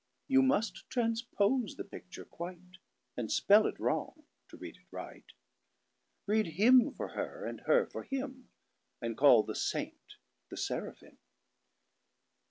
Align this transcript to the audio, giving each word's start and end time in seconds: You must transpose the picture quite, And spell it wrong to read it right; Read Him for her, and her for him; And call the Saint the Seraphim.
You 0.27 0.41
must 0.41 0.89
transpose 0.89 1.75
the 1.75 1.83
picture 1.83 2.25
quite, 2.25 2.79
And 3.15 3.31
spell 3.31 3.67
it 3.67 3.79
wrong 3.79 4.23
to 4.47 4.57
read 4.57 4.77
it 4.77 4.87
right; 4.89 5.31
Read 6.25 6.47
Him 6.57 6.91
for 6.91 7.09
her, 7.09 7.45
and 7.45 7.61
her 7.67 7.85
for 7.85 8.01
him; 8.01 8.49
And 8.99 9.15
call 9.15 9.43
the 9.43 9.53
Saint 9.53 10.15
the 10.49 10.57
Seraphim. 10.57 11.19